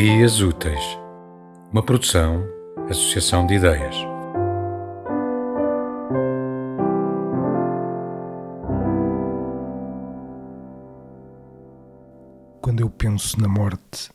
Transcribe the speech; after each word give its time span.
Ideias 0.00 0.40
Úteis, 0.40 0.98
uma 1.70 1.82
produção, 1.82 2.42
associação 2.88 3.46
de 3.46 3.56
ideias. 3.56 3.94
Quando 12.62 12.80
eu 12.80 12.88
penso 12.88 13.38
na 13.38 13.46
morte, 13.46 14.10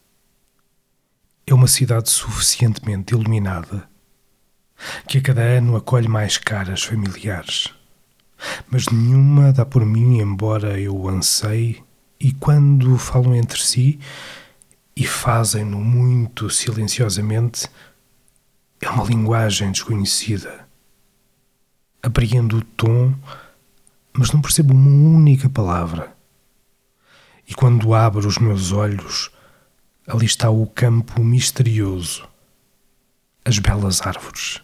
é 1.45 1.54
uma 1.54 1.68
cidade 1.68 2.09
suficientemente 2.09 3.13
iluminada 3.13 3.88
que 5.08 5.20
a 5.20 5.22
cada 5.22 5.44
ano 5.44 5.76
acolhe 5.76 6.08
mais 6.08 6.40
caras 6.40 6.81
familiares. 6.81 7.72
Mas 8.72 8.88
nenhuma 8.88 9.54
dá 9.54 9.63
por 9.63 9.86
mim, 9.86 10.17
embora 10.17 10.80
eu 10.81 11.08
anseie, 11.08 11.84
e 12.20 12.34
quando 12.34 12.98
falam 12.98 13.36
entre 13.36 13.62
si, 13.62 13.99
e 14.95 15.05
fazem-no 15.05 15.80
muito 15.80 16.49
silenciosamente, 16.49 17.67
é 18.80 18.90
uma 18.90 19.04
linguagem 19.04 19.71
desconhecida. 19.71 20.68
Apreendo 22.02 22.58
o 22.58 22.63
tom, 22.63 23.13
mas 24.13 24.31
não 24.31 24.41
percebo 24.41 24.73
uma 24.73 25.18
única 25.18 25.49
palavra. 25.49 26.16
E 27.48 27.54
quando 27.54 27.94
abro 27.94 28.27
os 28.27 28.38
meus 28.38 28.71
olhos, 28.71 29.30
ali 30.08 30.26
está 30.26 30.49
o 30.49 30.66
campo 30.66 31.23
misterioso, 31.23 32.27
as 33.43 33.59
belas 33.59 34.02
árvores. 34.02 34.62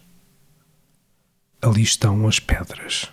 Ali 1.62 1.84
estão 1.84 2.28
as 2.28 2.40
pedras. 2.40 3.12